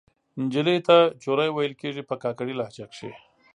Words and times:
نجلۍ 0.41 0.77
ته 0.87 0.97
چورۍ 1.23 1.49
ویل 1.51 1.73
کیږي 1.81 2.03
په 2.09 2.15
کاکړۍ 2.23 2.53
لهجه 2.59 2.85
کښې 2.91 3.11